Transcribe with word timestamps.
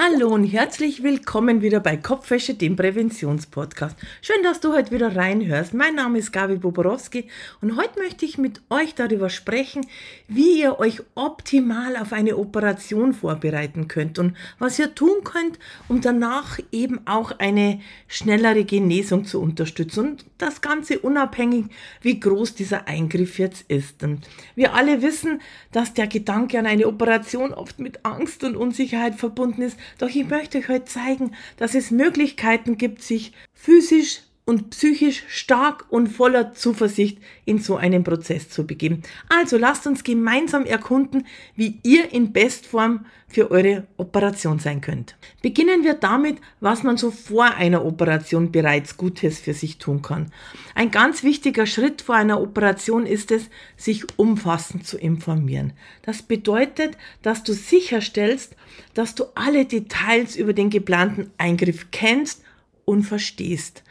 Hallo 0.00 0.28
und 0.28 0.44
herzlich 0.44 1.02
willkommen 1.02 1.60
wieder 1.60 1.80
bei 1.80 1.96
Kopfwäsche, 1.96 2.54
dem 2.54 2.76
Präventionspodcast. 2.76 3.96
Schön, 4.22 4.44
dass 4.44 4.60
du 4.60 4.72
heute 4.72 4.92
wieder 4.92 5.16
reinhörst. 5.16 5.74
Mein 5.74 5.96
Name 5.96 6.20
ist 6.20 6.32
Gabi 6.32 6.54
Boborowski 6.54 7.26
und 7.60 7.76
heute 7.76 7.98
möchte 7.98 8.24
ich 8.24 8.38
mit 8.38 8.62
euch 8.70 8.94
darüber 8.94 9.28
sprechen, 9.28 9.84
wie 10.28 10.60
ihr 10.60 10.78
euch 10.78 11.02
optimal 11.16 11.96
auf 11.96 12.12
eine 12.12 12.36
Operation 12.36 13.12
vorbereiten 13.12 13.88
könnt 13.88 14.20
und 14.20 14.36
was 14.60 14.78
ihr 14.78 14.94
tun 14.94 15.24
könnt, 15.24 15.58
um 15.88 16.00
danach 16.00 16.60
eben 16.70 17.00
auch 17.04 17.32
eine 17.40 17.80
schnellere 18.06 18.62
Genesung 18.62 19.24
zu 19.24 19.40
unterstützen 19.40 20.10
und 20.10 20.26
das 20.38 20.60
Ganze 20.60 21.00
unabhängig, 21.00 21.64
wie 22.02 22.20
groß 22.20 22.54
dieser 22.54 22.86
Eingriff 22.86 23.40
jetzt 23.40 23.68
ist. 23.68 24.04
Und 24.04 24.20
wir 24.54 24.74
alle 24.74 25.02
wissen, 25.02 25.40
dass 25.72 25.92
der 25.92 26.06
Gedanke 26.06 26.56
an 26.56 26.66
eine 26.66 26.86
Operation 26.86 27.52
oft 27.52 27.80
mit 27.80 28.04
Angst 28.06 28.44
und 28.44 28.54
Unsicherheit 28.54 29.16
verbunden 29.16 29.62
ist 29.62 29.76
doch 29.96 30.08
ich 30.08 30.28
möchte 30.28 30.58
euch 30.58 30.68
heute 30.68 30.84
zeigen, 30.84 31.32
dass 31.56 31.74
es 31.74 31.90
Möglichkeiten 31.90 32.76
gibt, 32.76 33.02
sich 33.02 33.32
physisch 33.54 34.20
und 34.48 34.70
psychisch 34.70 35.24
stark 35.28 35.84
und 35.90 36.08
voller 36.08 36.54
Zuversicht 36.54 37.18
in 37.44 37.58
so 37.58 37.76
einen 37.76 38.02
Prozess 38.02 38.48
zu 38.48 38.66
begeben. 38.66 39.02
Also 39.28 39.58
lasst 39.58 39.86
uns 39.86 40.04
gemeinsam 40.04 40.64
erkunden, 40.64 41.26
wie 41.54 41.80
ihr 41.82 42.14
in 42.14 42.32
Bestform 42.32 43.04
für 43.28 43.50
eure 43.50 43.86
Operation 43.98 44.58
sein 44.58 44.80
könnt. 44.80 45.16
Beginnen 45.42 45.84
wir 45.84 45.92
damit, 45.92 46.38
was 46.60 46.82
man 46.82 46.96
so 46.96 47.10
vor 47.10 47.44
einer 47.44 47.84
Operation 47.84 48.50
bereits 48.50 48.96
Gutes 48.96 49.38
für 49.38 49.52
sich 49.52 49.76
tun 49.76 50.00
kann. 50.00 50.32
Ein 50.74 50.90
ganz 50.90 51.22
wichtiger 51.22 51.66
Schritt 51.66 52.00
vor 52.00 52.14
einer 52.14 52.40
Operation 52.40 53.04
ist 53.04 53.30
es, 53.30 53.50
sich 53.76 54.06
umfassend 54.16 54.86
zu 54.86 54.96
informieren. 54.96 55.74
Das 56.00 56.22
bedeutet, 56.22 56.96
dass 57.20 57.42
du 57.42 57.52
sicherstellst, 57.52 58.56
dass 58.94 59.14
du 59.14 59.24
alle 59.34 59.66
Details 59.66 60.36
über 60.36 60.54
den 60.54 60.70
geplanten 60.70 61.30
Eingriff 61.36 61.90
kennst 61.90 62.40
und 62.86 63.02
verstehst 63.02 63.82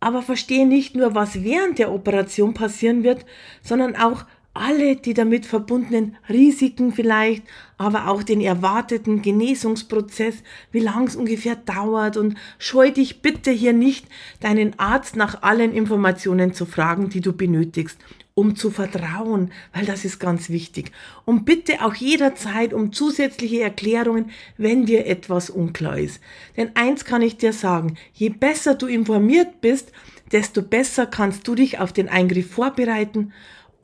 aber 0.00 0.22
verstehe 0.22 0.66
nicht 0.66 0.94
nur, 0.94 1.14
was 1.14 1.42
während 1.42 1.78
der 1.78 1.92
Operation 1.92 2.54
passieren 2.54 3.02
wird, 3.02 3.24
sondern 3.62 3.96
auch 3.96 4.24
alle 4.56 4.96
die 4.96 5.14
damit 5.14 5.46
verbundenen 5.46 6.16
Risiken 6.28 6.92
vielleicht, 6.92 7.42
aber 7.78 8.08
auch 8.08 8.22
den 8.22 8.40
erwarteten 8.40 9.22
Genesungsprozess, 9.22 10.36
wie 10.72 10.80
lang 10.80 11.06
es 11.06 11.16
ungefähr 11.16 11.56
dauert 11.56 12.16
und 12.16 12.36
scheu 12.58 12.90
dich 12.90 13.22
bitte 13.22 13.50
hier 13.50 13.72
nicht, 13.72 14.06
deinen 14.40 14.78
Arzt 14.78 15.16
nach 15.16 15.42
allen 15.42 15.72
Informationen 15.72 16.54
zu 16.54 16.66
fragen, 16.66 17.08
die 17.10 17.20
du 17.20 17.32
benötigst 17.32 17.98
um 18.38 18.54
zu 18.54 18.70
vertrauen, 18.70 19.50
weil 19.72 19.86
das 19.86 20.04
ist 20.04 20.18
ganz 20.18 20.50
wichtig. 20.50 20.92
Und 21.24 21.46
bitte 21.46 21.82
auch 21.82 21.94
jederzeit 21.94 22.74
um 22.74 22.92
zusätzliche 22.92 23.62
Erklärungen, 23.62 24.30
wenn 24.58 24.84
dir 24.84 25.06
etwas 25.06 25.48
unklar 25.48 25.98
ist. 25.98 26.20
Denn 26.54 26.70
eins 26.74 27.06
kann 27.06 27.22
ich 27.22 27.38
dir 27.38 27.54
sagen, 27.54 27.96
je 28.12 28.28
besser 28.28 28.74
du 28.74 28.88
informiert 28.88 29.62
bist, 29.62 29.90
desto 30.32 30.60
besser 30.60 31.06
kannst 31.06 31.48
du 31.48 31.54
dich 31.54 31.78
auf 31.78 31.94
den 31.94 32.10
Eingriff 32.10 32.50
vorbereiten 32.50 33.32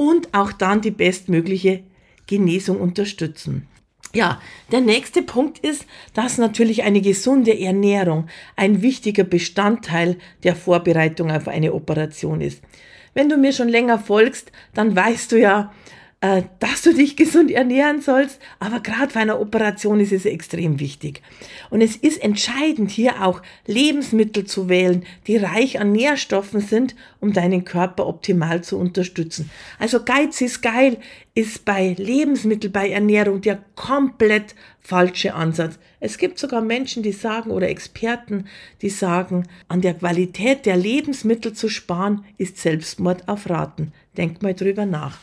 und 0.02 0.34
auch 0.34 0.52
dann 0.52 0.80
die 0.80 0.90
bestmögliche 0.90 1.84
Genesung 2.26 2.80
unterstützen. 2.80 3.68
Ja, 4.14 4.42
der 4.70 4.80
nächste 4.80 5.22
Punkt 5.22 5.60
ist, 5.60 5.86
dass 6.12 6.36
natürlich 6.36 6.82
eine 6.82 7.00
gesunde 7.00 7.58
Ernährung 7.58 8.26
ein 8.56 8.82
wichtiger 8.82 9.24
Bestandteil 9.24 10.18
der 10.42 10.54
Vorbereitung 10.54 11.30
auf 11.30 11.48
eine 11.48 11.72
Operation 11.72 12.40
ist. 12.40 12.62
Wenn 13.14 13.28
du 13.28 13.36
mir 13.36 13.52
schon 13.52 13.68
länger 13.68 13.98
folgst, 13.98 14.52
dann 14.74 14.94
weißt 14.94 15.32
du 15.32 15.40
ja, 15.40 15.72
äh, 16.22 16.44
dass 16.60 16.82
du 16.82 16.94
dich 16.94 17.16
gesund 17.16 17.50
ernähren 17.50 18.00
sollst, 18.00 18.38
aber 18.60 18.78
gerade 18.78 19.12
bei 19.12 19.20
einer 19.20 19.40
Operation 19.40 19.98
ist 19.98 20.12
es 20.12 20.24
extrem 20.24 20.78
wichtig. 20.78 21.20
Und 21.68 21.80
es 21.80 21.96
ist 21.96 22.22
entscheidend, 22.22 22.92
hier 22.92 23.24
auch 23.24 23.42
Lebensmittel 23.66 24.44
zu 24.44 24.68
wählen, 24.68 25.04
die 25.26 25.36
reich 25.36 25.80
an 25.80 25.90
Nährstoffen 25.90 26.60
sind, 26.60 26.94
um 27.18 27.32
deinen 27.32 27.64
Körper 27.64 28.06
optimal 28.06 28.62
zu 28.62 28.78
unterstützen. 28.78 29.50
Also 29.80 30.04
Geiz 30.04 30.40
ist 30.40 30.62
geil 30.62 30.98
ist 31.34 31.64
bei 31.64 31.96
Lebensmitteln, 31.98 32.72
bei 32.72 32.90
Ernährung 32.90 33.40
der 33.40 33.58
komplett 33.74 34.54
falsche 34.80 35.34
Ansatz. 35.34 35.80
Es 35.98 36.18
gibt 36.18 36.38
sogar 36.38 36.60
Menschen, 36.60 37.02
die 37.02 37.12
sagen 37.12 37.50
oder 37.50 37.68
Experten, 37.68 38.46
die 38.80 38.90
sagen, 38.90 39.48
an 39.66 39.80
der 39.80 39.94
Qualität 39.94 40.66
der 40.66 40.76
Lebensmittel 40.76 41.52
zu 41.52 41.68
sparen, 41.68 42.24
ist 42.38 42.58
Selbstmord 42.58 43.26
auf 43.26 43.50
Raten. 43.50 43.92
Denk 44.16 44.40
mal 44.40 44.54
drüber 44.54 44.86
nach. 44.86 45.18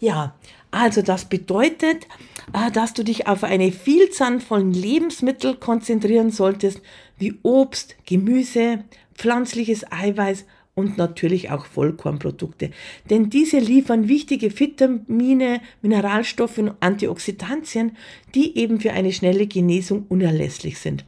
Ja, 0.00 0.34
also 0.70 1.02
das 1.02 1.26
bedeutet, 1.26 2.06
äh, 2.52 2.70
dass 2.72 2.94
du 2.94 3.04
dich 3.04 3.26
auf 3.26 3.44
eine 3.44 3.70
Vielzahl 3.70 4.40
von 4.40 4.72
Lebensmitteln 4.72 5.60
konzentrieren 5.60 6.30
solltest, 6.30 6.80
wie 7.18 7.34
Obst, 7.42 7.96
Gemüse, 8.06 8.84
pflanzliches 9.14 9.84
Eiweiß 9.92 10.46
und 10.74 10.96
natürlich 10.96 11.50
auch 11.50 11.66
Vollkornprodukte. 11.66 12.70
Denn 13.10 13.28
diese 13.28 13.58
liefern 13.58 14.08
wichtige 14.08 14.58
Vitamine, 14.58 15.60
Mineralstoffe 15.82 16.58
und 16.58 16.72
Antioxidantien, 16.80 17.96
die 18.34 18.56
eben 18.56 18.80
für 18.80 18.92
eine 18.92 19.12
schnelle 19.12 19.46
Genesung 19.46 20.06
unerlässlich 20.08 20.78
sind. 20.78 21.04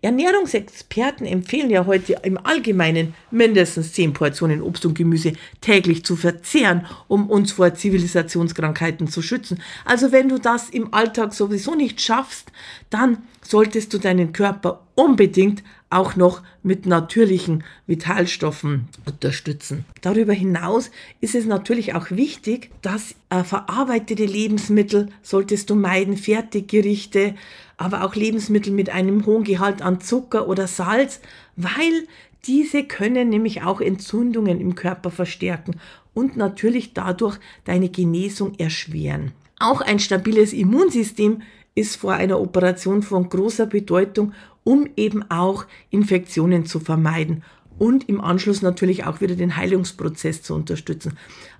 Ernährungsexperten 0.00 1.26
empfehlen 1.26 1.70
ja 1.70 1.84
heute 1.86 2.20
im 2.22 2.38
Allgemeinen 2.38 3.14
mindestens 3.32 3.92
10 3.94 4.12
Portionen 4.12 4.62
Obst 4.62 4.86
und 4.86 4.94
Gemüse 4.94 5.32
täglich 5.60 6.04
zu 6.04 6.14
verzehren, 6.14 6.86
um 7.08 7.28
uns 7.28 7.50
vor 7.52 7.74
Zivilisationskrankheiten 7.74 9.08
zu 9.08 9.22
schützen. 9.22 9.60
Also 9.84 10.12
wenn 10.12 10.28
du 10.28 10.38
das 10.38 10.70
im 10.70 10.94
Alltag 10.94 11.34
sowieso 11.34 11.74
nicht 11.74 12.00
schaffst, 12.00 12.52
dann 12.90 13.18
solltest 13.42 13.92
du 13.92 13.98
deinen 13.98 14.32
Körper 14.32 14.86
unbedingt 14.94 15.64
auch 15.90 16.16
noch 16.16 16.42
mit 16.62 16.86
natürlichen 16.86 17.64
Vitalstoffen 17.86 18.88
unterstützen. 19.06 19.84
Darüber 20.02 20.32
hinaus 20.32 20.90
ist 21.20 21.34
es 21.34 21.46
natürlich 21.46 21.94
auch 21.94 22.10
wichtig, 22.10 22.70
dass 22.82 23.14
äh, 23.30 23.42
verarbeitete 23.42 24.24
Lebensmittel 24.26 25.08
solltest 25.22 25.70
du 25.70 25.74
meiden, 25.74 26.16
Fertiggerichte, 26.16 27.34
aber 27.78 28.04
auch 28.04 28.14
Lebensmittel 28.14 28.72
mit 28.72 28.90
einem 28.90 29.24
hohen 29.24 29.44
Gehalt 29.44 29.80
an 29.80 30.00
Zucker 30.00 30.48
oder 30.48 30.66
Salz, 30.66 31.20
weil 31.56 32.06
diese 32.44 32.84
können 32.84 33.30
nämlich 33.30 33.62
auch 33.62 33.80
Entzündungen 33.80 34.60
im 34.60 34.74
Körper 34.74 35.10
verstärken 35.10 35.76
und 36.12 36.36
natürlich 36.36 36.92
dadurch 36.92 37.38
deine 37.64 37.88
Genesung 37.88 38.54
erschweren. 38.58 39.32
Auch 39.58 39.80
ein 39.80 39.98
stabiles 39.98 40.52
Immunsystem 40.52 41.42
ist 41.74 41.96
vor 41.96 42.12
einer 42.12 42.40
Operation 42.40 43.02
von 43.02 43.28
großer 43.28 43.66
Bedeutung, 43.66 44.32
um 44.68 44.86
eben 44.96 45.30
auch 45.30 45.64
Infektionen 45.88 46.66
zu 46.66 46.78
vermeiden 46.78 47.42
und 47.78 48.08
im 48.08 48.20
Anschluss 48.20 48.60
natürlich 48.60 49.06
auch 49.06 49.22
wieder 49.22 49.34
den 49.34 49.56
Heilungsprozess 49.56 50.42
zu 50.42 50.54
unterstützen. 50.54 51.16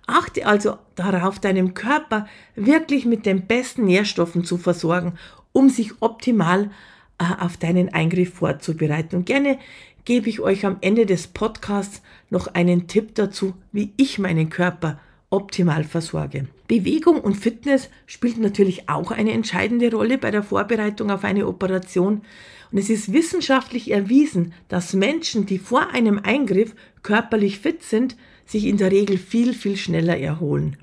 Achte 0.06 0.46
also 0.46 0.76
darauf, 0.94 1.38
deinem 1.38 1.74
Körper 1.74 2.26
wirklich 2.54 3.06
mit 3.06 3.24
den 3.24 3.46
besten 3.46 3.84
Nährstoffen 3.84 4.44
zu 4.44 4.58
versorgen 4.58 5.14
um 5.52 5.68
sich 5.68 5.92
optimal 6.00 6.70
äh, 7.18 7.24
auf 7.40 7.56
deinen 7.56 7.92
Eingriff 7.92 8.34
vorzubereiten. 8.34 9.16
Und 9.16 9.26
gerne 9.26 9.58
gebe 10.04 10.28
ich 10.28 10.40
euch 10.40 10.64
am 10.64 10.76
Ende 10.80 11.06
des 11.06 11.26
Podcasts 11.26 12.02
noch 12.30 12.46
einen 12.48 12.86
Tipp 12.86 13.14
dazu, 13.14 13.54
wie 13.72 13.92
ich 13.96 14.18
meinen 14.18 14.50
Körper 14.50 15.00
optimal 15.30 15.84
versorge. 15.84 16.46
Bewegung 16.68 17.20
und 17.20 17.34
Fitness 17.34 17.90
spielt 18.06 18.38
natürlich 18.38 18.88
auch 18.88 19.10
eine 19.10 19.32
entscheidende 19.32 19.90
Rolle 19.90 20.16
bei 20.16 20.30
der 20.30 20.42
Vorbereitung 20.42 21.10
auf 21.10 21.24
eine 21.24 21.46
Operation. 21.46 22.22
Und 22.70 22.78
es 22.78 22.90
ist 22.90 23.12
wissenschaftlich 23.12 23.90
erwiesen, 23.90 24.52
dass 24.68 24.92
Menschen, 24.92 25.46
die 25.46 25.58
vor 25.58 25.90
einem 25.90 26.18
Eingriff 26.18 26.74
körperlich 27.02 27.58
fit 27.58 27.82
sind, 27.82 28.16
sich 28.44 28.64
in 28.64 28.76
der 28.76 28.90
Regel 28.90 29.18
viel, 29.18 29.54
viel 29.54 29.76
schneller 29.76 30.18
erholen. 30.18 30.76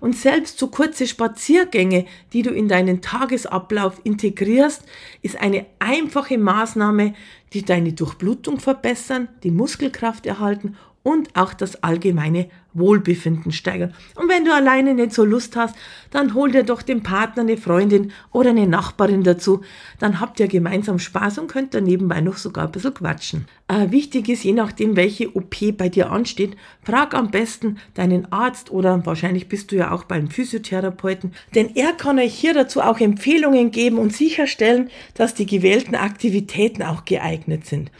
Und 0.00 0.16
selbst 0.16 0.58
so 0.58 0.68
kurze 0.68 1.06
Spaziergänge, 1.06 2.04
die 2.32 2.42
du 2.42 2.50
in 2.50 2.68
deinen 2.68 3.00
Tagesablauf 3.00 4.00
integrierst, 4.04 4.84
ist 5.22 5.40
eine 5.40 5.66
einfache 5.78 6.38
Maßnahme, 6.38 7.14
die 7.52 7.64
deine 7.64 7.92
Durchblutung 7.92 8.60
verbessern, 8.60 9.28
die 9.42 9.50
Muskelkraft 9.50 10.26
erhalten 10.26 10.76
und 11.06 11.36
auch 11.36 11.54
das 11.54 11.84
allgemeine 11.84 12.48
Wohlbefinden 12.74 13.52
steigern. 13.52 13.94
Und 14.16 14.28
wenn 14.28 14.44
du 14.44 14.52
alleine 14.52 14.92
nicht 14.92 15.12
so 15.12 15.24
Lust 15.24 15.54
hast, 15.54 15.76
dann 16.10 16.34
hol 16.34 16.50
dir 16.50 16.64
doch 16.64 16.82
den 16.82 17.04
Partner, 17.04 17.42
eine 17.42 17.56
Freundin 17.56 18.10
oder 18.32 18.50
eine 18.50 18.66
Nachbarin 18.66 19.22
dazu. 19.22 19.60
Dann 20.00 20.18
habt 20.18 20.40
ihr 20.40 20.48
gemeinsam 20.48 20.98
Spaß 20.98 21.38
und 21.38 21.46
könnt 21.46 21.74
da 21.74 21.80
nebenbei 21.80 22.20
noch 22.20 22.38
sogar 22.38 22.64
ein 22.64 22.72
bisschen 22.72 22.94
quatschen. 22.94 23.46
Äh, 23.68 23.92
wichtig 23.92 24.28
ist, 24.28 24.42
je 24.42 24.52
nachdem, 24.52 24.96
welche 24.96 25.36
OP 25.36 25.76
bei 25.78 25.88
dir 25.88 26.10
ansteht, 26.10 26.56
frag 26.82 27.14
am 27.14 27.30
besten 27.30 27.78
deinen 27.94 28.32
Arzt 28.32 28.72
oder 28.72 29.06
wahrscheinlich 29.06 29.46
bist 29.46 29.70
du 29.70 29.76
ja 29.76 29.92
auch 29.92 30.02
beim 30.02 30.28
Physiotherapeuten, 30.28 31.34
denn 31.54 31.76
er 31.76 31.92
kann 31.92 32.18
euch 32.18 32.34
hier 32.34 32.52
dazu 32.52 32.80
auch 32.80 32.98
Empfehlungen 32.98 33.70
geben 33.70 33.98
und 33.98 34.12
sicherstellen, 34.12 34.90
dass 35.14 35.34
die 35.34 35.46
gewählten 35.46 35.94
Aktivitäten 35.94 36.82
auch 36.82 37.04
geeignet 37.04 37.64
sind. 37.64 37.92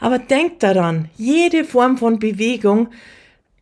Aber 0.00 0.18
denkt 0.18 0.62
daran, 0.62 1.08
jede 1.16 1.64
Form 1.64 1.98
von 1.98 2.18
Bewegung 2.18 2.88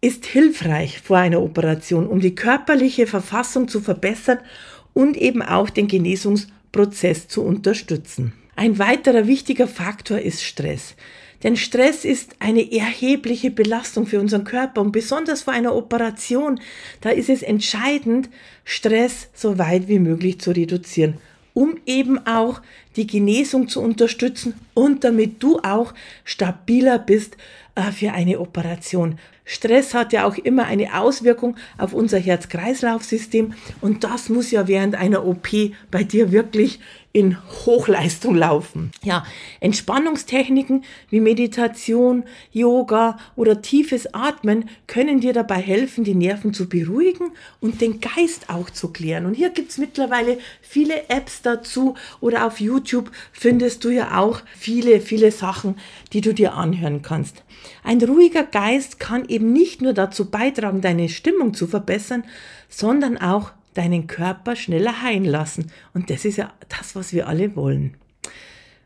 ist 0.01 0.25
hilfreich 0.25 1.01
vor 1.01 1.19
einer 1.19 1.43
Operation, 1.43 2.07
um 2.07 2.21
die 2.21 2.35
körperliche 2.35 3.07
Verfassung 3.09 3.67
zu 3.67 3.81
verbessern 3.81 4.39
und 4.95 5.17
eben 5.17 5.43
auch 5.43 5.69
den 5.69 5.89
Genesungsprozess 5.89 7.27
zu 7.29 7.43
unterstützen. 7.43 8.33
Ein 8.55 8.79
weiterer 8.79 9.27
wichtiger 9.27 9.67
Faktor 9.67 10.19
ist 10.19 10.43
Stress. 10.43 10.95
Denn 11.43 11.57
Stress 11.57 12.05
ist 12.05 12.35
eine 12.41 12.73
erhebliche 12.73 13.51
Belastung 13.51 14.07
für 14.07 14.19
unseren 14.19 14.45
Körper 14.45 14.81
und 14.81 14.91
besonders 14.91 15.43
vor 15.43 15.53
einer 15.53 15.75
Operation, 15.75 16.61
da 17.01 17.11
ist 17.11 17.29
es 17.29 17.43
entscheidend, 17.43 18.29
Stress 18.65 19.29
so 19.35 19.59
weit 19.59 19.87
wie 19.87 20.01
möglich 20.01 20.41
zu 20.41 20.51
reduzieren, 20.51 21.15
um 21.59 21.77
eben 21.87 22.25
auch 22.25 22.63
die 22.95 23.09
Genesung 23.09 23.67
zu 23.67 23.81
unterstützen 23.81 24.55
und 24.75 25.03
damit 25.03 25.43
du 25.43 25.59
auch 25.59 25.93
stabiler 26.23 27.01
bist 27.01 27.37
äh, 27.75 27.91
für 27.91 28.13
eine 28.13 28.39
Operation. 28.39 29.19
Stress 29.45 29.93
hat 29.93 30.13
ja 30.13 30.25
auch 30.25 30.37
immer 30.37 30.67
eine 30.67 30.97
Auswirkung 30.97 31.57
auf 31.77 31.95
unser 31.95 32.19
Herz-Kreislauf-System 32.19 33.55
und 33.81 34.05
das 34.05 34.29
muss 34.29 34.53
ja 34.53 34.69
während 34.69 34.95
einer 34.95 35.27
OP 35.27 35.49
bei 35.91 36.05
dir 36.05 36.31
wirklich 36.31 36.79
in 37.19 37.37
Hochleistung 37.67 38.37
laufen. 38.37 38.93
Ja, 39.03 39.27
Entspannungstechniken 39.59 40.85
wie 41.11 41.19
Meditation, 41.19 42.23
Yoga 42.53 43.19
oder 43.35 43.61
tiefes 43.61 44.15
Atmen 44.15 44.69
können 44.87 45.19
dir 45.19 45.33
dabei 45.33 45.57
helfen, 45.57 46.05
die 46.05 46.15
Nerven 46.15 46.55
zu 46.55 46.69
beruhigen 46.69 47.33
und 47.61 47.81
den 47.81 48.01
Geist 48.01 48.51
auch 48.51 48.71
zu 48.71 48.93
klären. 48.93 49.27
Und 49.27 49.35
hier 49.35 49.51
gibt's 49.51 49.79
mittlerweile 49.79 50.39
viele 50.63 51.09
Apps 51.09 51.43
dazu 51.43 51.97
oder 52.21 52.47
auf 52.47 52.61
YouTube 52.61 53.11
findest 53.33 53.83
du 53.83 53.89
ja 53.89 54.17
auch 54.17 54.43
viele, 54.57 55.01
viele 55.01 55.33
Sachen, 55.33 55.75
die 56.13 56.21
du 56.21 56.33
dir 56.33 56.55
anhören 56.55 57.03
kannst. 57.03 57.43
Ein 57.83 58.01
ruhiger 58.01 58.45
Geist 58.45 59.01
kann 59.01 59.29
eben 59.29 59.53
nicht 59.53 59.83
nur 59.83 59.93
dazu 59.93 60.31
beitragen, 60.31 60.83
deine 60.83 61.09
Stimmung 61.09 61.53
zu 61.53 61.67
verbessern, 61.67 62.23
sondern 62.69 63.19
auch 63.19 63.51
deinen 63.79 64.09
Körper 64.09 64.57
schneller 64.57 65.03
heilen 65.03 65.25
lassen. 65.25 65.71
Und 65.95 66.11
das 66.11 66.25
ist 66.25 66.37
ja 66.37 66.53
das, 66.69 66.97
was 66.97 67.13
wir 67.13 67.29
alle 67.29 67.55
wollen. 67.57 67.97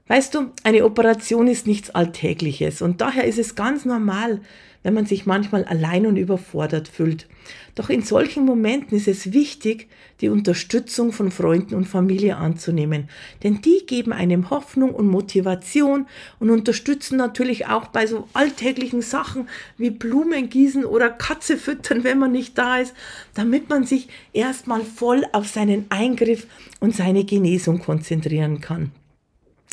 Weißt 0.06 0.34
du, 0.34 0.52
eine 0.62 0.84
Operation 0.84 1.48
ist 1.48 1.66
nichts 1.66 1.90
Alltägliches 1.90 2.82
und 2.82 3.00
daher 3.00 3.24
ist 3.24 3.38
es 3.38 3.54
ganz 3.54 3.86
normal, 3.86 4.42
wenn 4.82 4.94
man 4.94 5.06
sich 5.06 5.26
manchmal 5.26 5.64
allein 5.64 6.06
und 6.06 6.16
überfordert 6.16 6.88
fühlt. 6.88 7.26
Doch 7.74 7.88
in 7.88 8.02
solchen 8.02 8.44
Momenten 8.44 8.96
ist 8.96 9.08
es 9.08 9.32
wichtig, 9.32 9.88
die 10.20 10.28
Unterstützung 10.28 11.12
von 11.12 11.30
Freunden 11.30 11.74
und 11.74 11.86
Familie 11.86 12.36
anzunehmen, 12.36 13.08
denn 13.42 13.62
die 13.62 13.84
geben 13.86 14.12
einem 14.12 14.50
Hoffnung 14.50 14.94
und 14.94 15.08
Motivation 15.08 16.06
und 16.38 16.50
unterstützen 16.50 17.16
natürlich 17.16 17.66
auch 17.66 17.88
bei 17.88 18.06
so 18.06 18.28
alltäglichen 18.34 19.02
Sachen 19.02 19.48
wie 19.78 19.90
Blumen 19.90 20.50
gießen 20.50 20.84
oder 20.84 21.10
Katze 21.10 21.56
füttern, 21.56 22.04
wenn 22.04 22.18
man 22.18 22.32
nicht 22.32 22.58
da 22.58 22.78
ist, 22.78 22.94
damit 23.34 23.68
man 23.68 23.84
sich 23.84 24.08
erstmal 24.32 24.82
voll 24.82 25.24
auf 25.32 25.48
seinen 25.48 25.86
Eingriff 25.88 26.46
und 26.80 26.94
seine 26.94 27.24
Genesung 27.24 27.80
konzentrieren 27.80 28.60
kann. 28.60 28.92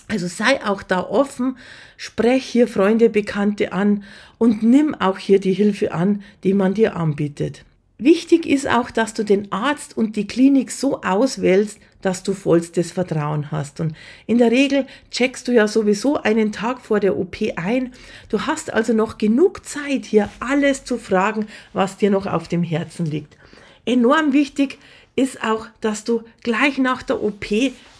Also 0.09 0.27
sei 0.27 0.65
auch 0.65 0.83
da 0.83 1.01
offen, 1.01 1.57
sprech 1.95 2.43
hier 2.43 2.67
Freunde, 2.67 3.09
Bekannte 3.09 3.71
an 3.71 4.03
und 4.39 4.63
nimm 4.63 4.95
auch 4.95 5.19
hier 5.19 5.39
die 5.39 5.53
Hilfe 5.53 5.93
an, 5.93 6.23
die 6.43 6.53
man 6.53 6.73
dir 6.73 6.95
anbietet. 6.95 7.63
Wichtig 8.01 8.45
ist 8.45 8.67
auch, 8.67 8.91
dass 8.91 9.13
du 9.13 9.23
den 9.23 9.51
Arzt 9.51 9.95
und 9.95 10.15
die 10.15 10.25
Klinik 10.25 10.71
so 10.71 11.01
auswählst, 11.01 11.79
dass 12.01 12.23
du 12.23 12.33
vollstes 12.33 12.93
Vertrauen 12.93 13.51
hast. 13.51 13.81
Und 13.81 13.93
in 14.25 14.37
der 14.37 14.51
Regel 14.51 14.87
checkst 15.11 15.47
du 15.47 15.51
ja 15.51 15.67
sowieso 15.67 16.15
einen 16.15 16.51
Tag 16.51 16.81
vor 16.81 16.99
der 16.99 17.17
OP 17.17 17.35
ein. 17.57 17.93
Du 18.29 18.41
hast 18.47 18.73
also 18.73 18.93
noch 18.93 19.17
genug 19.17 19.65
Zeit, 19.65 20.05
hier 20.05 20.29
alles 20.39 20.85
zu 20.85 20.97
fragen, 20.97 21.47
was 21.73 21.97
dir 21.97 22.09
noch 22.09 22.25
auf 22.25 22.47
dem 22.47 22.63
Herzen 22.63 23.05
liegt. 23.05 23.37
Enorm 23.85 24.33
wichtig 24.33 24.79
ist 25.19 25.43
auch, 25.43 25.67
dass 25.81 26.05
du 26.05 26.23
gleich 26.43 26.77
nach 26.77 27.03
der 27.03 27.21
OP 27.21 27.45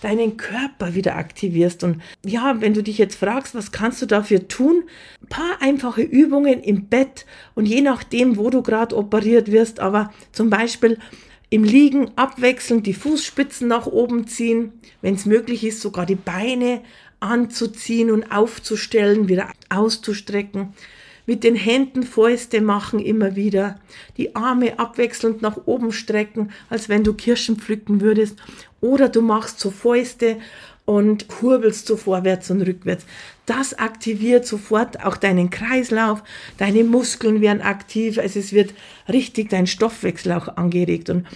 deinen 0.02 0.38
Körper 0.38 0.96
wieder 0.96 1.18
aktivierst. 1.18 1.84
Und 1.84 2.02
ja, 2.26 2.62
wenn 2.62 2.74
du 2.74 2.82
dich 2.82 2.98
jetzt 2.98 3.16
fragst, 3.16 3.54
was 3.54 3.74
kannst 3.74 4.02
du 4.02 4.06
dafür 4.06 4.48
tun? 4.48 4.84
Ein 5.22 5.28
paar 5.28 5.62
einfache 5.62 6.02
Übungen 6.02 6.64
im 6.64 6.86
Bett 6.86 7.26
und 7.56 7.66
je 7.66 7.82
nachdem, 7.82 8.38
wo 8.38 8.50
du 8.50 8.62
gerade 8.62 8.96
operiert 8.96 9.52
wirst, 9.52 9.82
aber 9.82 10.14
zum 10.32 10.50
Beispiel 10.50 10.98
im 11.50 11.66
Liegen 11.66 12.12
abwechselnd 12.16 12.88
die 12.88 12.94
Fußspitzen 12.94 13.68
nach 13.68 13.86
oben 13.86 14.28
ziehen, 14.28 14.72
wenn 15.02 15.16
es 15.16 15.26
möglich 15.26 15.66
ist, 15.66 15.82
sogar 15.82 16.06
die 16.06 16.16
Beine 16.16 16.82
anzuziehen 17.20 18.12
und 18.12 18.32
aufzustellen, 18.32 19.28
wieder 19.28 19.52
auszustrecken 19.70 20.74
mit 21.30 21.44
den 21.44 21.54
Händen 21.54 22.02
Fäuste 22.02 22.60
machen 22.60 22.98
immer 22.98 23.36
wieder, 23.36 23.80
die 24.18 24.36
Arme 24.36 24.80
abwechselnd 24.80 25.44
nach 25.44 25.58
oben 25.68 25.92
strecken, 25.92 26.50
als 26.72 26.90
wenn 26.90 27.04
du 27.04 27.14
Kirschen 27.14 27.58
pflücken 27.58 28.02
würdest, 28.02 28.38
oder 28.82 29.10
du 29.10 29.22
machst 29.22 29.60
so 29.60 29.70
Fäuste 29.70 30.38
und 30.90 31.28
kurbelst 31.28 31.86
so 31.86 31.98
vorwärts 31.98 32.50
und 32.50 32.64
rückwärts. 32.64 33.06
Das 33.46 33.78
aktiviert 33.78 34.48
sofort 34.48 35.06
auch 35.06 35.18
deinen 35.18 35.52
Kreislauf, 35.52 36.24
deine 36.58 36.84
Muskeln 36.84 37.42
werden 37.42 37.62
aktiv, 37.62 38.18
also 38.18 38.40
es 38.40 38.54
wird 38.54 38.74
richtig 39.08 39.50
dein 39.50 39.68
Stoffwechsel 39.68 40.32
auch 40.32 40.58
angeregt 40.58 41.12
und 41.12 41.28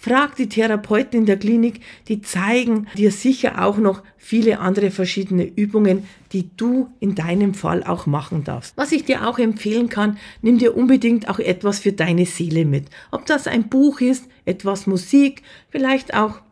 Frag 0.00 0.36
die 0.36 0.48
Therapeuten 0.48 1.20
in 1.20 1.26
der 1.26 1.38
Klinik, 1.38 1.80
die 2.06 2.20
zeigen 2.20 2.86
dir 2.96 3.10
sicher 3.10 3.64
auch 3.64 3.78
noch 3.78 4.04
viele 4.16 4.60
andere 4.60 4.92
verschiedene 4.92 5.44
Übungen, 5.44 6.06
die 6.32 6.50
du 6.56 6.90
in 7.00 7.16
deinem 7.16 7.52
Fall 7.52 7.82
auch 7.82 8.06
machen 8.06 8.44
darfst. 8.44 8.76
Was 8.76 8.92
ich 8.92 9.06
dir 9.06 9.26
auch 9.26 9.40
empfehlen 9.40 9.88
kann, 9.88 10.18
nimm 10.40 10.58
dir 10.58 10.76
unbedingt 10.76 11.28
auch 11.28 11.40
etwas 11.40 11.80
für 11.80 11.92
deine 11.92 12.26
Seele 12.26 12.64
mit. 12.64 12.84
Ob 13.10 13.26
das 13.26 13.48
ein 13.48 13.68
Buch 13.68 14.00
ist, 14.00 14.28
etwas 14.44 14.86
Musik, 14.86 15.42
vielleicht 15.70 16.14
auch 16.14 16.42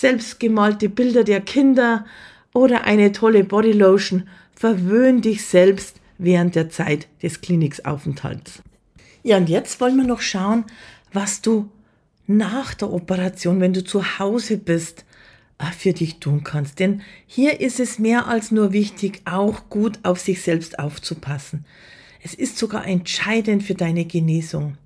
selbstgemalte 0.00 0.88
Bilder 0.88 1.24
der 1.24 1.40
Kinder 1.40 2.04
oder 2.52 2.84
eine 2.84 3.12
tolle 3.12 3.44
Bodylotion. 3.44 4.28
Verwöhn 4.54 5.20
dich 5.20 5.44
selbst 5.44 6.00
während 6.18 6.54
der 6.54 6.70
Zeit 6.70 7.08
des 7.22 7.40
Kliniksaufenthalts. 7.40 8.62
Ja, 9.22 9.36
und 9.36 9.48
jetzt 9.48 9.80
wollen 9.80 9.96
wir 9.96 10.04
noch 10.04 10.20
schauen, 10.20 10.64
was 11.12 11.42
du 11.42 11.70
nach 12.26 12.74
der 12.74 12.92
Operation, 12.92 13.60
wenn 13.60 13.72
du 13.72 13.84
zu 13.84 14.18
Hause 14.18 14.56
bist, 14.56 15.04
äh, 15.58 15.70
für 15.72 15.92
dich 15.92 16.18
tun 16.18 16.44
kannst. 16.44 16.78
Denn 16.78 17.02
hier 17.26 17.60
ist 17.60 17.80
es 17.80 17.98
mehr 17.98 18.28
als 18.28 18.50
nur 18.50 18.72
wichtig, 18.72 19.22
auch 19.24 19.68
gut 19.68 19.98
auf 20.02 20.20
sich 20.20 20.42
selbst 20.42 20.78
aufzupassen. 20.78 21.64
Es 22.26 22.34
ist 22.34 22.58
sogar 22.58 22.84
entscheidend 22.84 23.62
für 23.62 23.76
deine 23.76 24.04
Genesung. 24.04 24.76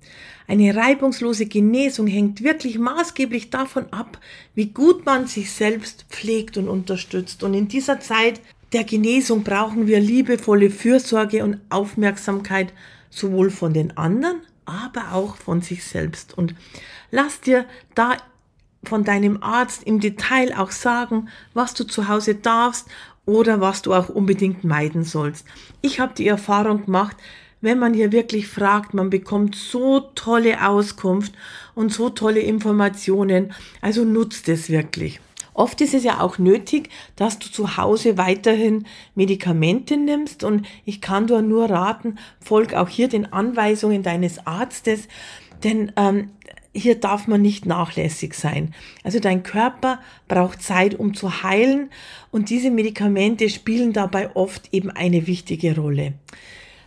Eine 0.47 0.75
reibungslose 0.75 1.47
Genesung 1.47 2.05
hängt 2.05 2.43
wirklich 2.43 2.77
maßgeblich 2.77 3.49
davon 3.49 3.91
ab, 3.91 4.19
wie 4.53 4.67
gut 4.67 5.07
man 5.07 5.25
sich 5.25 5.51
selbst 5.51 6.05
pflegt 6.07 6.57
und 6.57 6.69
unterstützt. 6.69 7.41
Und 7.41 7.55
in 7.55 7.67
dieser 7.67 7.99
Zeit 7.99 8.41
der 8.73 8.83
Genesung 8.83 9.41
brauchen 9.43 9.87
wir 9.87 9.99
liebevolle 9.99 10.69
Fürsorge 10.69 11.43
und 11.43 11.57
Aufmerksamkeit 11.69 12.73
sowohl 13.09 13.49
von 13.49 13.73
den 13.73 13.97
anderen 13.97 14.41
aber 14.65 15.13
auch 15.13 15.35
von 15.35 15.63
sich 15.63 15.83
selbst. 15.83 16.37
Und 16.37 16.53
lass 17.09 17.41
dir 17.41 17.65
da 17.95 18.17
von 18.83 19.03
deinem 19.03 19.41
Arzt 19.41 19.81
im 19.83 19.99
Detail 19.99 20.55
auch 20.55 20.69
sagen, 20.69 21.29
was 21.55 21.73
du 21.73 21.85
zu 21.85 22.07
Hause 22.07 22.35
darfst 22.35 22.87
oder 23.25 23.61
was 23.61 23.81
du 23.81 23.93
auch 23.93 24.09
unbedingt 24.09 24.63
meiden 24.63 25.03
sollst. 25.03 25.45
Ich 25.81 25.99
habe 25.99 26.13
die 26.15 26.27
Erfahrung 26.27 26.85
gemacht, 26.85 27.17
wenn 27.61 27.77
man 27.77 27.93
hier 27.93 28.11
wirklich 28.11 28.47
fragt, 28.47 28.93
man 28.93 29.09
bekommt 29.09 29.55
so 29.55 29.99
tolle 29.99 30.67
Auskunft 30.67 31.33
und 31.75 31.93
so 31.93 32.09
tolle 32.09 32.39
Informationen. 32.39 33.53
Also 33.81 34.03
nutzt 34.03 34.49
es 34.49 34.69
wirklich. 34.69 35.19
Oft 35.53 35.81
ist 35.81 35.93
es 35.93 36.03
ja 36.03 36.21
auch 36.21 36.37
nötig, 36.37 36.89
dass 37.15 37.37
du 37.37 37.49
zu 37.49 37.77
Hause 37.77 38.17
weiterhin 38.17 38.85
Medikamente 39.15 39.97
nimmst 39.97 40.43
und 40.43 40.65
ich 40.85 41.01
kann 41.01 41.27
dir 41.27 41.41
nur 41.41 41.69
raten, 41.69 42.17
folg 42.39 42.73
auch 42.73 42.87
hier 42.87 43.09
den 43.09 43.31
Anweisungen 43.31 44.01
deines 44.01 44.47
Arztes, 44.47 45.07
denn 45.63 45.91
ähm, 45.97 46.29
hier 46.73 46.95
darf 46.95 47.27
man 47.27 47.41
nicht 47.41 47.65
nachlässig 47.65 48.33
sein. 48.33 48.73
Also 49.03 49.19
dein 49.19 49.43
Körper 49.43 49.99
braucht 50.27 50.61
Zeit, 50.61 50.97
um 50.97 51.13
zu 51.13 51.43
heilen 51.43 51.89
und 52.31 52.49
diese 52.49 52.71
Medikamente 52.71 53.49
spielen 53.49 53.93
dabei 53.93 54.35
oft 54.35 54.73
eben 54.73 54.89
eine 54.89 55.27
wichtige 55.27 55.75
Rolle. 55.75 56.13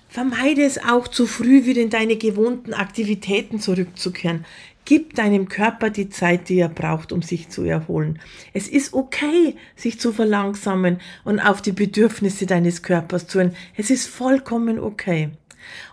Vermeide 0.09 0.62
es 0.62 0.79
auch 0.79 1.09
zu 1.09 1.26
früh 1.26 1.67
wieder 1.67 1.83
in 1.83 1.91
deine 1.91 2.17
gewohnten 2.17 2.73
Aktivitäten 2.73 3.59
zurückzukehren. 3.59 4.45
Gib 4.85 5.14
deinem 5.14 5.49
Körper 5.49 5.91
die 5.91 6.09
Zeit, 6.09 6.49
die 6.49 6.61
er 6.61 6.69
braucht, 6.69 7.11
um 7.11 7.23
sich 7.23 7.49
zu 7.49 7.64
erholen. 7.64 8.21
Es 8.53 8.69
ist 8.69 8.93
okay, 8.93 9.57
sich 9.76 9.99
zu 9.99 10.12
verlangsamen 10.12 11.00
und 11.25 11.41
auf 11.41 11.62
die 11.62 11.73
Bedürfnisse 11.73 12.47
deines 12.47 12.83
Körpers 12.83 13.26
zu 13.26 13.41
hören. 13.41 13.57
Es 13.76 13.91
ist 13.91 14.07
vollkommen 14.07 14.79
okay. 14.79 15.31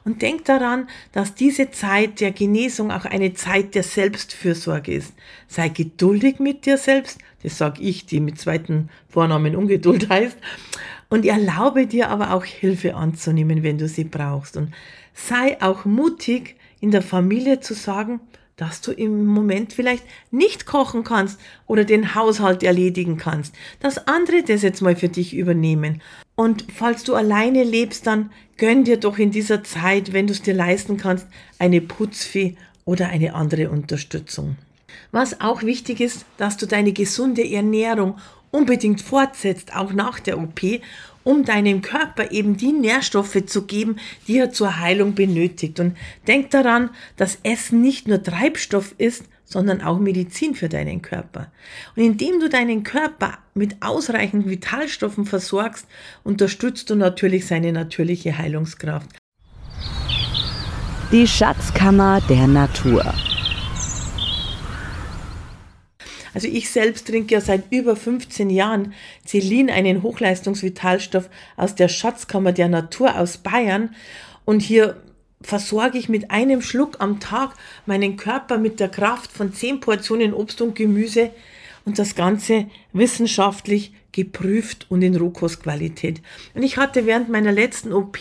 Und 0.03 0.21
denk 0.21 0.45
daran, 0.45 0.87
dass 1.11 1.35
diese 1.35 1.71
Zeit 1.71 2.19
der 2.19 2.31
Genesung 2.31 2.91
auch 2.91 3.05
eine 3.05 3.33
Zeit 3.33 3.75
der 3.75 3.83
Selbstfürsorge 3.83 4.93
ist. 4.93 5.13
Sei 5.47 5.69
geduldig 5.69 6.39
mit 6.39 6.65
dir 6.65 6.77
selbst, 6.77 7.19
das 7.43 7.57
sag 7.57 7.79
ich, 7.79 8.05
die 8.05 8.19
mit 8.19 8.39
zweiten 8.39 8.89
Vornamen 9.09 9.55
Ungeduld 9.55 10.09
heißt, 10.09 10.37
und 11.09 11.25
erlaube 11.25 11.87
dir 11.87 12.09
aber 12.09 12.33
auch 12.33 12.45
Hilfe 12.45 12.95
anzunehmen, 12.95 13.63
wenn 13.63 13.77
du 13.77 13.87
sie 13.87 14.05
brauchst. 14.05 14.55
Und 14.57 14.73
sei 15.13 15.61
auch 15.61 15.85
mutig, 15.85 16.55
in 16.79 16.91
der 16.91 17.01
Familie 17.01 17.59
zu 17.59 17.73
sagen, 17.73 18.21
dass 18.55 18.81
du 18.81 18.91
im 18.91 19.25
Moment 19.25 19.73
vielleicht 19.73 20.03
nicht 20.29 20.65
kochen 20.65 21.03
kannst 21.03 21.39
oder 21.65 21.83
den 21.83 22.13
Haushalt 22.15 22.63
erledigen 22.63 23.17
kannst, 23.17 23.55
dass 23.79 24.07
andere 24.07 24.43
das 24.43 24.61
jetzt 24.61 24.81
mal 24.81 24.95
für 24.95 25.09
dich 25.09 25.35
übernehmen. 25.35 26.01
Und 26.41 26.65
falls 26.75 27.03
du 27.03 27.13
alleine 27.13 27.63
lebst, 27.63 28.07
dann 28.07 28.31
gönn 28.57 28.83
dir 28.83 28.97
doch 28.97 29.19
in 29.19 29.29
dieser 29.29 29.63
Zeit, 29.63 30.11
wenn 30.11 30.25
du 30.25 30.33
es 30.33 30.41
dir 30.41 30.55
leisten 30.55 30.97
kannst, 30.97 31.27
eine 31.59 31.81
Putzfee 31.81 32.55
oder 32.83 33.09
eine 33.09 33.35
andere 33.35 33.69
Unterstützung. 33.69 34.55
Was 35.11 35.39
auch 35.39 35.61
wichtig 35.61 36.01
ist, 36.01 36.25
dass 36.37 36.57
du 36.57 36.65
deine 36.65 36.93
gesunde 36.93 37.47
Ernährung 37.47 38.17
unbedingt 38.49 39.01
fortsetzt, 39.01 39.75
auch 39.75 39.93
nach 39.93 40.19
der 40.19 40.39
OP 40.39 40.61
um 41.23 41.45
deinem 41.45 41.83
Körper 41.83 42.31
eben 42.31 42.57
die 42.57 42.71
Nährstoffe 42.71 43.45
zu 43.45 43.67
geben, 43.67 43.97
die 44.27 44.39
er 44.39 44.51
zur 44.51 44.79
Heilung 44.79 45.13
benötigt. 45.13 45.79
Und 45.79 45.95
denk 46.25 46.49
daran, 46.49 46.89
dass 47.17 47.37
Essen 47.43 47.81
nicht 47.81 48.07
nur 48.07 48.23
Treibstoff 48.23 48.95
ist, 48.97 49.25
sondern 49.51 49.81
auch 49.81 49.99
Medizin 49.99 50.55
für 50.55 50.69
deinen 50.69 51.01
Körper. 51.01 51.51
Und 51.95 52.03
indem 52.03 52.39
du 52.39 52.49
deinen 52.49 52.83
Körper 52.83 53.37
mit 53.53 53.75
ausreichend 53.81 54.49
Vitalstoffen 54.49 55.25
versorgst, 55.25 55.85
unterstützt 56.23 56.89
du 56.89 56.95
natürlich 56.95 57.45
seine 57.45 57.73
natürliche 57.73 58.37
Heilungskraft. 58.37 59.09
Die 61.11 61.27
Schatzkammer 61.27 62.21
der 62.29 62.47
Natur. 62.47 63.13
Also 66.33 66.47
ich 66.47 66.69
selbst 66.69 67.07
trinke 67.07 67.33
ja 67.33 67.41
seit 67.41 67.71
über 67.71 67.97
15 67.97 68.49
Jahren 68.49 68.93
Celin, 69.25 69.69
einen 69.69 70.01
Hochleistungsvitalstoff 70.01 71.29
aus 71.57 71.75
der 71.75 71.89
Schatzkammer 71.89 72.53
der 72.53 72.69
Natur 72.69 73.17
aus 73.19 73.37
Bayern. 73.37 73.93
Und 74.45 74.61
hier 74.61 74.95
versorge 75.43 75.97
ich 75.97 76.09
mit 76.09 76.31
einem 76.31 76.61
Schluck 76.61 76.97
am 76.99 77.19
Tag 77.19 77.53
meinen 77.85 78.17
Körper 78.17 78.57
mit 78.57 78.79
der 78.79 78.89
Kraft 78.89 79.31
von 79.31 79.53
10 79.53 79.79
Portionen 79.79 80.33
Obst 80.33 80.61
und 80.61 80.75
Gemüse 80.75 81.31
und 81.85 81.99
das 81.99 82.15
Ganze 82.15 82.67
wissenschaftlich 82.93 83.93
geprüft 84.11 84.87
und 84.89 85.01
in 85.01 85.15
Rohkostqualität. 85.15 86.21
Und 86.53 86.63
ich 86.63 86.77
hatte 86.77 87.05
während 87.05 87.29
meiner 87.29 87.51
letzten 87.51 87.93
OP 87.93 88.19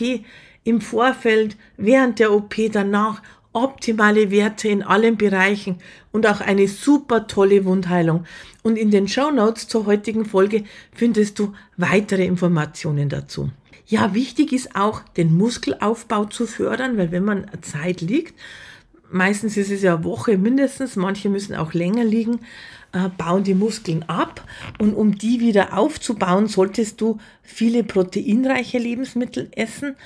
im 0.64 0.80
Vorfeld, 0.80 1.56
während 1.76 2.18
der 2.18 2.32
OP, 2.32 2.54
danach 2.72 3.22
optimale 3.52 4.30
Werte 4.30 4.68
in 4.68 4.82
allen 4.82 5.16
Bereichen 5.16 5.78
und 6.12 6.26
auch 6.26 6.40
eine 6.40 6.68
super 6.68 7.26
tolle 7.26 7.64
Wundheilung. 7.64 8.24
Und 8.62 8.76
in 8.76 8.90
den 8.90 9.08
Show 9.08 9.30
Notes 9.30 9.66
zur 9.66 9.86
heutigen 9.86 10.24
Folge 10.24 10.64
findest 10.92 11.38
du 11.38 11.54
weitere 11.76 12.24
Informationen 12.24 13.08
dazu. 13.08 13.50
Ja, 13.90 14.14
wichtig 14.14 14.52
ist 14.52 14.76
auch, 14.76 15.00
den 15.16 15.36
Muskelaufbau 15.36 16.26
zu 16.26 16.46
fördern, 16.46 16.96
weil 16.96 17.10
wenn 17.10 17.24
man 17.24 17.50
Zeit 17.60 18.00
liegt, 18.00 18.38
meistens 19.10 19.56
ist 19.56 19.72
es 19.72 19.82
ja 19.82 20.04
Woche 20.04 20.38
mindestens, 20.38 20.94
manche 20.94 21.28
müssen 21.28 21.56
auch 21.56 21.74
länger 21.74 22.04
liegen, 22.04 22.38
äh, 22.92 23.08
bauen 23.08 23.42
die 23.42 23.54
Muskeln 23.54 24.04
ab. 24.04 24.46
Und 24.78 24.94
um 24.94 25.18
die 25.18 25.40
wieder 25.40 25.76
aufzubauen, 25.76 26.46
solltest 26.46 27.00
du 27.00 27.18
viele 27.42 27.82
proteinreiche 27.82 28.78
Lebensmittel 28.78 29.48
essen. 29.56 29.96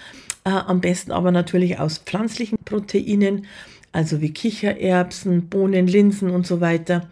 Äh, 0.44 0.50
am 0.52 0.80
besten 0.80 1.12
aber 1.12 1.30
natürlich 1.30 1.78
aus 1.78 1.98
pflanzlichen 1.98 2.56
Proteinen, 2.64 3.44
also 3.94 4.20
wie 4.20 4.32
Kichererbsen, 4.32 5.48
Bohnen, 5.48 5.86
Linsen 5.86 6.30
und 6.30 6.46
so 6.46 6.60
weiter. 6.60 7.08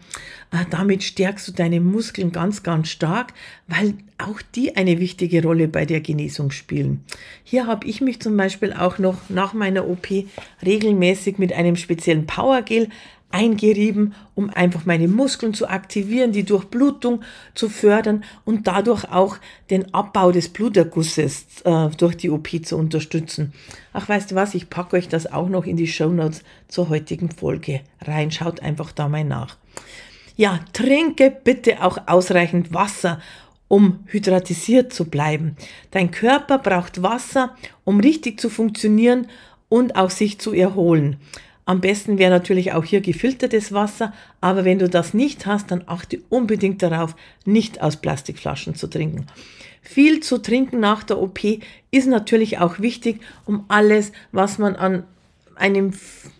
Äh, 0.51 0.65
damit 0.69 1.01
stärkst 1.01 1.47
du 1.47 1.53
deine 1.53 1.79
Muskeln 1.79 2.33
ganz, 2.33 2.61
ganz 2.61 2.89
stark, 2.89 3.33
weil 3.67 3.93
auch 4.17 4.41
die 4.53 4.75
eine 4.75 4.99
wichtige 4.99 5.41
Rolle 5.41 5.69
bei 5.69 5.85
der 5.85 6.01
Genesung 6.01 6.51
spielen. 6.51 7.05
Hier 7.45 7.67
habe 7.67 7.87
ich 7.87 8.01
mich 8.01 8.19
zum 8.19 8.35
Beispiel 8.35 8.73
auch 8.73 8.99
noch 8.99 9.29
nach 9.29 9.53
meiner 9.53 9.87
OP 9.87 10.07
regelmäßig 10.63 11.37
mit 11.37 11.53
einem 11.53 11.77
speziellen 11.77 12.25
Powergel 12.25 12.89
eingerieben, 13.33 14.13
um 14.35 14.49
einfach 14.51 14.85
meine 14.85 15.07
Muskeln 15.07 15.53
zu 15.53 15.67
aktivieren, 15.67 16.31
die 16.31 16.43
Durchblutung 16.43 17.23
zu 17.55 17.67
fördern 17.67 18.23
und 18.45 18.67
dadurch 18.67 19.05
auch 19.05 19.37
den 19.71 19.93
Abbau 19.93 20.31
des 20.31 20.49
Blutergusses 20.49 21.47
äh, 21.65 21.89
durch 21.97 22.15
die 22.15 22.29
OP 22.29 22.47
zu 22.63 22.77
unterstützen. 22.77 23.51
Ach, 23.91 24.07
weißt 24.07 24.31
du 24.31 24.35
was, 24.35 24.53
ich 24.53 24.69
packe 24.69 24.97
euch 24.97 25.09
das 25.09 25.31
auch 25.31 25.49
noch 25.49 25.65
in 25.65 25.77
die 25.77 25.87
Show 25.87 26.09
Notes 26.09 26.43
zur 26.67 26.89
heutigen 26.89 27.31
Folge 27.31 27.81
rein. 28.01 28.29
Schaut 28.31 28.61
einfach 28.61 28.91
da 28.91 29.09
mal 29.09 29.23
nach. 29.23 29.57
Ja, 30.35 30.59
trinke 30.71 31.35
bitte 31.43 31.83
auch 31.83 31.97
ausreichend 32.07 32.73
Wasser 32.73 33.19
um 33.67 34.03
hydratisiert 34.05 34.93
zu 34.93 35.05
bleiben. 35.05 35.55
Dein 35.89 36.11
Körper 36.11 36.59
braucht 36.59 37.01
Wasser, 37.01 37.55
um 37.83 37.99
richtig 37.99 38.39
zu 38.39 38.51
funktionieren 38.51 39.25
und 39.67 39.95
auch 39.95 40.11
sich 40.11 40.37
zu 40.37 40.53
erholen. 40.53 41.17
Am 41.65 41.79
besten 41.79 42.17
wäre 42.17 42.31
natürlich 42.31 42.73
auch 42.73 42.83
hier 42.83 43.01
gefiltertes 43.01 43.71
Wasser, 43.71 44.13
aber 44.41 44.65
wenn 44.65 44.79
du 44.79 44.89
das 44.89 45.13
nicht 45.13 45.45
hast, 45.45 45.71
dann 45.71 45.83
achte 45.85 46.19
unbedingt 46.29 46.81
darauf, 46.83 47.15
nicht 47.45 47.81
aus 47.81 47.97
Plastikflaschen 47.97 48.75
zu 48.75 48.87
trinken. 48.87 49.27
Viel 49.81 50.21
zu 50.21 50.37
trinken 50.37 50.79
nach 50.79 51.03
der 51.03 51.21
OP 51.21 51.39
ist 51.91 52.07
natürlich 52.07 52.59
auch 52.59 52.79
wichtig, 52.79 53.21
um 53.45 53.65
alles, 53.67 54.11
was 54.31 54.57
man 54.57 54.75
an 54.75 55.03
einem 55.55 55.93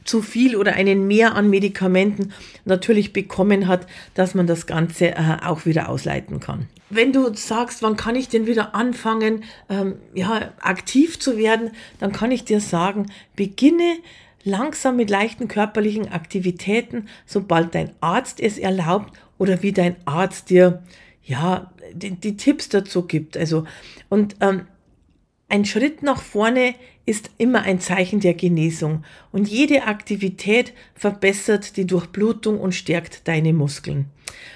zu 0.05 0.21
viel 0.21 0.55
oder 0.55 0.73
einen 0.73 1.07
mehr 1.07 1.35
an 1.35 1.49
Medikamenten 1.49 2.33
natürlich 2.65 3.13
bekommen 3.13 3.67
hat, 3.67 3.87
dass 4.15 4.33
man 4.33 4.47
das 4.47 4.65
Ganze 4.65 5.11
äh, 5.11 5.37
auch 5.43 5.65
wieder 5.65 5.89
ausleiten 5.89 6.39
kann. 6.39 6.67
Wenn 6.89 7.13
du 7.13 7.33
sagst, 7.33 7.81
wann 7.81 7.95
kann 7.95 8.15
ich 8.15 8.29
denn 8.29 8.47
wieder 8.47 8.75
anfangen, 8.75 9.43
ähm, 9.69 9.95
ja, 10.13 10.51
aktiv 10.59 11.19
zu 11.19 11.37
werden, 11.37 11.71
dann 11.99 12.11
kann 12.11 12.31
ich 12.31 12.43
dir 12.43 12.59
sagen, 12.59 13.07
beginne 13.35 13.97
langsam 14.43 14.95
mit 14.95 15.09
leichten 15.09 15.47
körperlichen 15.47 16.11
Aktivitäten, 16.11 17.07
sobald 17.25 17.75
dein 17.75 17.91
Arzt 18.01 18.39
es 18.39 18.57
erlaubt 18.57 19.13
oder 19.37 19.61
wie 19.63 19.71
dein 19.71 19.95
Arzt 20.05 20.49
dir 20.49 20.83
ja 21.23 21.71
die, 21.93 22.11
die 22.11 22.37
Tipps 22.37 22.69
dazu 22.69 23.03
gibt. 23.03 23.37
Also 23.37 23.65
und 24.09 24.35
ähm, 24.41 24.67
ein 25.49 25.65
Schritt 25.65 26.01
nach 26.03 26.21
vorne 26.21 26.75
ist 27.05 27.29
immer 27.37 27.63
ein 27.63 27.79
Zeichen 27.79 28.21
der 28.21 28.33
Genesung 28.33 29.03
und 29.31 29.47
jede 29.47 29.83
Aktivität 29.83 30.73
verbessert 30.95 31.75
die 31.77 31.85
Durchblutung 31.85 32.59
und 32.59 32.73
stärkt 32.73 33.27
deine 33.27 33.53
Muskeln. 33.53 34.05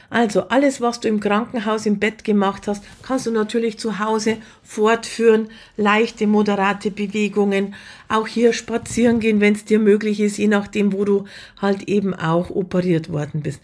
Also 0.09 0.47
alles, 0.47 0.79
was 0.79 1.01
du 1.01 1.09
im 1.09 1.19
Krankenhaus 1.19 1.85
im 1.85 1.99
Bett 1.99 2.23
gemacht 2.23 2.67
hast, 2.67 2.83
kannst 3.03 3.25
du 3.25 3.31
natürlich 3.31 3.77
zu 3.77 3.99
Hause 3.99 4.37
fortführen. 4.63 5.49
Leichte, 5.75 6.27
moderate 6.27 6.91
Bewegungen. 6.91 7.75
Auch 8.07 8.27
hier 8.27 8.53
spazieren 8.53 9.19
gehen, 9.19 9.41
wenn 9.41 9.53
es 9.53 9.65
dir 9.65 9.79
möglich 9.79 10.21
ist, 10.21 10.37
je 10.37 10.47
nachdem, 10.47 10.93
wo 10.93 11.03
du 11.03 11.25
halt 11.61 11.83
eben 11.83 12.13
auch 12.13 12.49
operiert 12.49 13.11
worden 13.11 13.41
bist. 13.41 13.61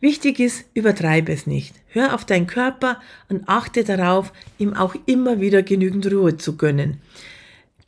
Wichtig 0.00 0.40
ist, 0.40 0.64
übertreibe 0.74 1.32
es 1.32 1.46
nicht. 1.46 1.74
Hör 1.88 2.14
auf 2.14 2.24
deinen 2.24 2.46
Körper 2.46 3.00
und 3.28 3.48
achte 3.48 3.84
darauf, 3.84 4.32
ihm 4.58 4.74
auch 4.74 4.94
immer 5.06 5.40
wieder 5.40 5.62
genügend 5.62 6.10
Ruhe 6.12 6.36
zu 6.36 6.56
gönnen. 6.56 7.00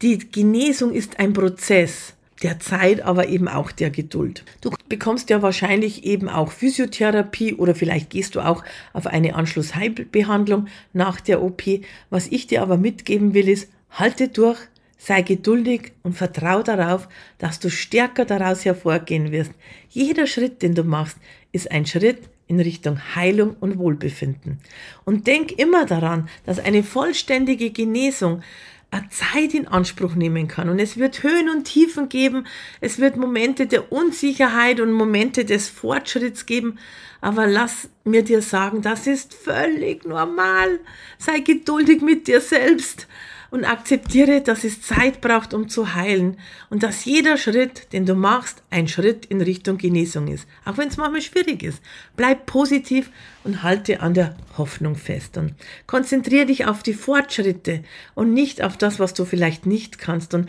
Die 0.02 0.18
Genesung 0.18 0.92
ist 0.92 1.18
ein 1.18 1.32
Prozess 1.32 2.14
der 2.42 2.60
Zeit, 2.60 3.00
aber 3.02 3.28
eben 3.28 3.48
auch 3.48 3.72
der 3.72 3.90
Geduld. 3.90 4.44
Du 4.60 4.70
bekommst 4.88 5.30
ja 5.30 5.42
wahrscheinlich 5.42 6.04
eben 6.04 6.28
auch 6.28 6.52
Physiotherapie 6.52 7.54
oder 7.54 7.74
vielleicht 7.74 8.10
gehst 8.10 8.34
du 8.34 8.40
auch 8.40 8.62
auf 8.92 9.06
eine 9.06 9.34
Anschlussheilbehandlung 9.34 10.66
nach 10.92 11.20
der 11.20 11.42
OP. 11.42 11.62
Was 12.10 12.28
ich 12.28 12.46
dir 12.46 12.62
aber 12.62 12.76
mitgeben 12.76 13.34
will, 13.34 13.48
ist, 13.48 13.70
halte 13.90 14.28
durch, 14.28 14.58
sei 14.98 15.22
geduldig 15.22 15.92
und 16.02 16.14
vertrau 16.14 16.62
darauf, 16.62 17.08
dass 17.38 17.58
du 17.58 17.70
stärker 17.70 18.24
daraus 18.24 18.64
hervorgehen 18.64 19.32
wirst. 19.32 19.52
Jeder 19.88 20.26
Schritt, 20.26 20.62
den 20.62 20.74
du 20.74 20.84
machst, 20.84 21.16
ist 21.56 21.72
ein 21.72 21.86
Schritt 21.86 22.18
in 22.46 22.60
Richtung 22.60 23.00
Heilung 23.16 23.56
und 23.58 23.78
Wohlbefinden. 23.78 24.60
Und 25.04 25.26
denk 25.26 25.50
immer 25.52 25.84
daran, 25.84 26.28
dass 26.44 26.60
eine 26.60 26.84
vollständige 26.84 27.70
Genesung 27.70 28.42
eine 28.90 29.08
Zeit 29.08 29.52
in 29.54 29.66
Anspruch 29.66 30.14
nehmen 30.14 30.46
kann. 30.46 30.68
Und 30.68 30.78
es 30.78 30.96
wird 30.96 31.22
Höhen 31.22 31.48
und 31.48 31.64
Tiefen 31.64 32.08
geben, 32.08 32.46
es 32.80 33.00
wird 33.00 33.16
Momente 33.16 33.66
der 33.66 33.90
Unsicherheit 33.90 34.80
und 34.80 34.92
Momente 34.92 35.44
des 35.44 35.68
Fortschritts 35.68 36.46
geben. 36.46 36.78
Aber 37.20 37.46
lass 37.46 37.88
mir 38.04 38.22
dir 38.22 38.42
sagen, 38.42 38.82
das 38.82 39.06
ist 39.06 39.34
völlig 39.34 40.04
normal. 40.04 40.78
Sei 41.18 41.40
geduldig 41.40 42.00
mit 42.00 42.28
dir 42.28 42.40
selbst. 42.40 43.08
Und 43.50 43.64
akzeptiere, 43.64 44.40
dass 44.40 44.64
es 44.64 44.82
Zeit 44.82 45.20
braucht, 45.20 45.54
um 45.54 45.68
zu 45.68 45.94
heilen 45.94 46.38
und 46.70 46.82
dass 46.82 47.04
jeder 47.04 47.36
Schritt, 47.36 47.92
den 47.92 48.06
du 48.06 48.14
machst, 48.14 48.62
ein 48.70 48.88
Schritt 48.88 49.26
in 49.26 49.40
Richtung 49.40 49.78
Genesung 49.78 50.28
ist, 50.28 50.46
auch 50.64 50.78
wenn 50.78 50.88
es 50.88 50.96
manchmal 50.96 51.22
schwierig 51.22 51.62
ist. 51.62 51.82
Bleib 52.16 52.46
positiv 52.46 53.10
und 53.44 53.62
halte 53.62 54.00
an 54.00 54.14
der 54.14 54.36
Hoffnung 54.58 54.96
fest 54.96 55.36
und 55.36 55.54
konzentriere 55.86 56.46
dich 56.46 56.66
auf 56.66 56.82
die 56.82 56.94
Fortschritte 56.94 57.82
und 58.14 58.32
nicht 58.32 58.62
auf 58.62 58.76
das, 58.76 58.98
was 58.98 59.14
du 59.14 59.24
vielleicht 59.24 59.66
nicht 59.66 59.98
kannst 59.98 60.34
und 60.34 60.48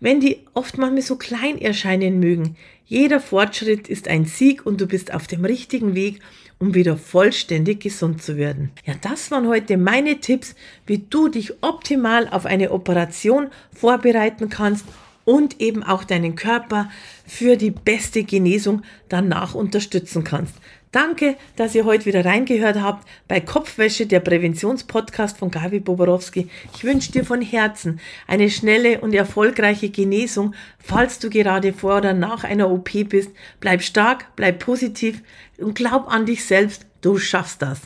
wenn 0.00 0.20
die 0.20 0.38
oft 0.54 0.78
manchmal 0.78 1.02
so 1.02 1.16
klein 1.16 1.58
erscheinen 1.58 2.20
mögen, 2.20 2.56
jeder 2.84 3.18
Fortschritt 3.18 3.88
ist 3.88 4.08
ein 4.08 4.26
Sieg 4.26 4.64
und 4.64 4.80
du 4.80 4.86
bist 4.86 5.12
auf 5.12 5.26
dem 5.26 5.44
richtigen 5.44 5.94
Weg, 5.94 6.20
um 6.58 6.74
wieder 6.74 6.96
vollständig 6.96 7.80
gesund 7.80 8.22
zu 8.22 8.36
werden. 8.36 8.70
Ja, 8.84 8.94
das 9.00 9.30
waren 9.30 9.48
heute 9.48 9.76
meine 9.76 10.20
Tipps, 10.20 10.54
wie 10.86 10.98
du 10.98 11.28
dich 11.28 11.62
optimal 11.62 12.28
auf 12.28 12.46
eine 12.46 12.70
Operation 12.70 13.48
vorbereiten 13.72 14.48
kannst 14.48 14.84
und 15.24 15.60
eben 15.60 15.82
auch 15.82 16.04
deinen 16.04 16.36
Körper 16.36 16.88
für 17.26 17.56
die 17.56 17.72
beste 17.72 18.22
Genesung 18.22 18.82
danach 19.08 19.54
unterstützen 19.54 20.22
kannst. 20.22 20.54
Danke, 20.96 21.36
dass 21.56 21.74
ihr 21.74 21.84
heute 21.84 22.06
wieder 22.06 22.24
reingehört 22.24 22.80
habt 22.80 23.06
bei 23.28 23.38
Kopfwäsche, 23.38 24.06
der 24.06 24.20
Präventionspodcast 24.20 25.36
von 25.36 25.50
Gabi 25.50 25.78
Boborowski. 25.78 26.48
Ich 26.74 26.84
wünsche 26.84 27.12
dir 27.12 27.22
von 27.22 27.42
Herzen 27.42 28.00
eine 28.26 28.48
schnelle 28.48 29.02
und 29.02 29.12
erfolgreiche 29.12 29.90
Genesung, 29.90 30.54
falls 30.78 31.18
du 31.18 31.28
gerade 31.28 31.74
vor 31.74 31.98
oder 31.98 32.14
nach 32.14 32.44
einer 32.44 32.70
OP 32.70 32.90
bist. 33.10 33.30
Bleib 33.60 33.82
stark, 33.82 34.34
bleib 34.36 34.58
positiv 34.58 35.22
und 35.58 35.74
glaub 35.74 36.08
an 36.10 36.24
dich 36.24 36.46
selbst, 36.46 36.86
du 37.02 37.18
schaffst 37.18 37.60
das. 37.60 37.82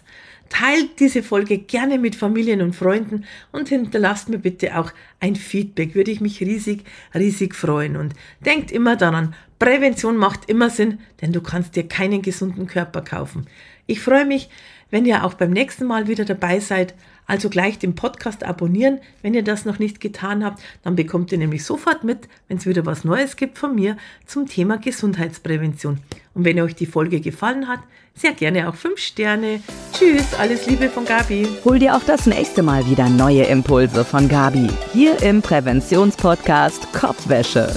Teilt 0.50 1.00
diese 1.00 1.22
Folge 1.22 1.58
gerne 1.58 1.98
mit 1.98 2.16
Familien 2.16 2.60
und 2.60 2.76
Freunden 2.76 3.24
und 3.52 3.70
hinterlasst 3.70 4.28
mir 4.28 4.38
bitte 4.38 4.78
auch 4.78 4.92
ein 5.20 5.36
Feedback. 5.36 5.94
Würde 5.94 6.10
ich 6.10 6.20
mich 6.20 6.40
riesig, 6.40 6.84
riesig 7.14 7.54
freuen. 7.54 7.96
Und 7.96 8.14
denkt 8.44 8.70
immer 8.70 8.96
daran, 8.96 9.34
Prävention 9.58 10.16
macht 10.16 10.50
immer 10.50 10.68
Sinn, 10.68 10.98
denn 11.22 11.32
du 11.32 11.40
kannst 11.40 11.76
dir 11.76 11.86
keinen 11.86 12.20
gesunden 12.20 12.66
Körper 12.66 13.02
kaufen. 13.02 13.46
Ich 13.86 14.00
freue 14.00 14.26
mich, 14.26 14.50
wenn 14.90 15.06
ihr 15.06 15.24
auch 15.24 15.34
beim 15.34 15.50
nächsten 15.50 15.86
Mal 15.86 16.08
wieder 16.08 16.24
dabei 16.24 16.60
seid. 16.60 16.94
Also 17.26 17.48
gleich 17.48 17.78
den 17.78 17.94
Podcast 17.94 18.42
abonnieren, 18.42 18.98
wenn 19.22 19.34
ihr 19.34 19.44
das 19.44 19.64
noch 19.64 19.78
nicht 19.78 20.00
getan 20.00 20.44
habt. 20.44 20.60
Dann 20.82 20.96
bekommt 20.96 21.30
ihr 21.30 21.38
nämlich 21.38 21.64
sofort 21.64 22.02
mit, 22.02 22.28
wenn 22.48 22.56
es 22.56 22.66
wieder 22.66 22.84
was 22.86 23.04
Neues 23.04 23.36
gibt 23.36 23.56
von 23.56 23.74
mir 23.74 23.96
zum 24.26 24.46
Thema 24.46 24.78
Gesundheitsprävention. 24.78 26.00
Und 26.34 26.44
wenn 26.44 26.60
euch 26.60 26.74
die 26.74 26.86
Folge 26.86 27.20
gefallen 27.20 27.68
hat, 27.68 27.80
sehr 28.14 28.32
gerne 28.32 28.68
auch 28.68 28.74
5 28.74 28.98
Sterne. 28.98 29.60
Tschüss, 29.92 30.34
alles 30.38 30.66
Liebe 30.66 30.88
von 30.88 31.04
Gabi. 31.04 31.46
Hol 31.64 31.78
dir 31.78 31.94
auch 31.94 32.02
das 32.04 32.26
nächste 32.26 32.62
Mal 32.62 32.84
wieder 32.90 33.08
neue 33.08 33.44
Impulse 33.44 34.04
von 34.04 34.28
Gabi. 34.28 34.68
Hier 34.92 35.22
im 35.22 35.40
Präventionspodcast 35.40 36.92
Kopfwäsche. 36.92 37.72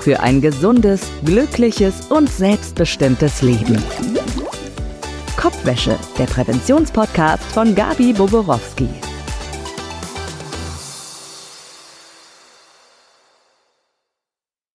Für 0.00 0.20
ein 0.20 0.40
gesundes, 0.40 1.10
glückliches 1.24 2.06
und 2.06 2.30
selbstbestimmtes 2.30 3.42
Leben. 3.42 3.82
Kopfwäsche, 5.38 5.96
der 6.18 6.26
Präventionspodcast 6.26 7.44
von 7.52 7.72
Gabi 7.72 8.12
Boborowski. 8.12 8.88